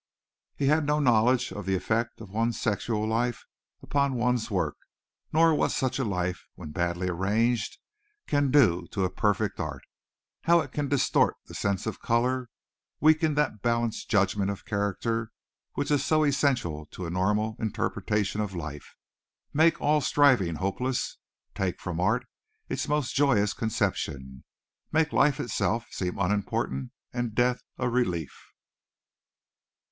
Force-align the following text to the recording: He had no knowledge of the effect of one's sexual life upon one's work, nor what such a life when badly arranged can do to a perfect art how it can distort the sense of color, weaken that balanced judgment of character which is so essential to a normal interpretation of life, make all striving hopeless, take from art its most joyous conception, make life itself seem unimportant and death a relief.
He 0.55 0.65
had 0.65 0.87
no 0.87 0.99
knowledge 0.99 1.51
of 1.53 1.67
the 1.67 1.75
effect 1.75 2.21
of 2.21 2.31
one's 2.31 2.59
sexual 2.59 3.05
life 3.07 3.45
upon 3.83 4.15
one's 4.15 4.49
work, 4.49 4.75
nor 5.31 5.53
what 5.53 5.69
such 5.69 5.99
a 5.99 6.03
life 6.03 6.43
when 6.55 6.71
badly 6.71 7.07
arranged 7.07 7.77
can 8.25 8.49
do 8.49 8.87
to 8.93 9.03
a 9.05 9.11
perfect 9.11 9.59
art 9.59 9.83
how 10.45 10.59
it 10.59 10.71
can 10.71 10.87
distort 10.87 11.35
the 11.45 11.53
sense 11.53 11.85
of 11.85 12.01
color, 12.01 12.49
weaken 12.99 13.35
that 13.35 13.61
balanced 13.61 14.09
judgment 14.09 14.49
of 14.49 14.65
character 14.65 15.31
which 15.73 15.91
is 15.91 16.03
so 16.03 16.23
essential 16.23 16.87
to 16.87 17.05
a 17.05 17.11
normal 17.11 17.55
interpretation 17.59 18.41
of 18.41 18.55
life, 18.55 18.95
make 19.53 19.79
all 19.79 20.01
striving 20.01 20.55
hopeless, 20.55 21.17
take 21.53 21.79
from 21.79 21.99
art 21.99 22.25
its 22.69 22.87
most 22.87 23.13
joyous 23.13 23.53
conception, 23.53 24.43
make 24.91 25.13
life 25.13 25.39
itself 25.39 25.85
seem 25.91 26.17
unimportant 26.17 26.89
and 27.13 27.35
death 27.35 27.61
a 27.77 27.87
relief. 27.87 28.33